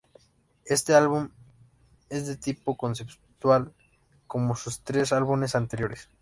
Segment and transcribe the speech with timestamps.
[0.65, 1.31] Este álbum no
[2.09, 3.71] es de tipo conceptual
[4.25, 6.09] como sus tres álbumes anteriores.